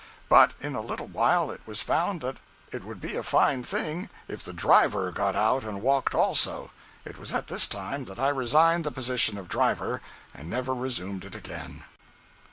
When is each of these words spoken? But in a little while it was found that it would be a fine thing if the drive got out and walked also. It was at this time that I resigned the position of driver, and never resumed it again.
But 0.29 0.53
in 0.59 0.73
a 0.73 0.81
little 0.81 1.05
while 1.05 1.51
it 1.51 1.61
was 1.67 1.83
found 1.83 2.21
that 2.21 2.37
it 2.71 2.83
would 2.83 2.99
be 2.99 3.15
a 3.15 3.21
fine 3.21 3.63
thing 3.63 4.09
if 4.27 4.41
the 4.43 4.51
drive 4.51 4.93
got 5.13 5.35
out 5.35 5.63
and 5.63 5.79
walked 5.79 6.15
also. 6.15 6.71
It 7.05 7.19
was 7.19 7.33
at 7.33 7.45
this 7.45 7.67
time 7.67 8.05
that 8.05 8.17
I 8.17 8.29
resigned 8.29 8.83
the 8.83 8.89
position 8.89 9.37
of 9.37 9.47
driver, 9.47 10.01
and 10.33 10.49
never 10.49 10.73
resumed 10.73 11.23
it 11.23 11.35
again. 11.35 11.83